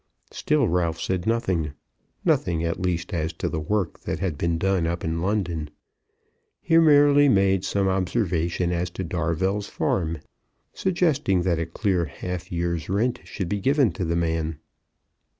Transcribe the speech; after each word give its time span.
Still 0.31 0.67
Ralph 0.67 0.99
said 0.99 1.27
nothing, 1.27 1.73
nothing, 2.25 2.63
at 2.63 2.79
least, 2.81 3.13
as 3.13 3.33
to 3.33 3.47
the 3.47 3.59
work 3.59 3.99
that 3.99 4.17
had 4.17 4.35
been 4.35 4.57
done 4.57 4.87
up 4.87 5.03
in 5.03 5.21
London. 5.21 5.69
He 6.59 6.79
merely 6.79 7.29
made 7.29 7.63
some 7.63 7.87
observation 7.87 8.71
as 8.71 8.89
to 8.97 9.03
Darvell's 9.03 9.67
farm; 9.67 10.17
suggesting 10.73 11.43
that 11.43 11.59
a 11.59 11.67
clear 11.67 12.05
half 12.05 12.51
year's 12.51 12.89
rent 12.89 13.19
should 13.25 13.47
be 13.47 13.59
given 13.59 13.91
to 13.91 14.03
the 14.03 14.15
man. 14.15 14.57